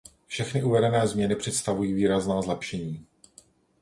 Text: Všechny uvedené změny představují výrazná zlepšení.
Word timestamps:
Všechny 0.27 0.63
uvedené 0.63 1.07
změny 1.07 1.35
představují 1.35 1.93
výrazná 1.93 2.41
zlepšení. 2.41 3.05